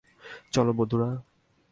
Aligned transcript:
চলো, 0.51 0.71
বন্ধুরা! 0.73 1.09